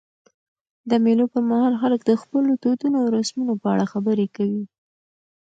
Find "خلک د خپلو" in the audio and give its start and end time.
1.81-2.51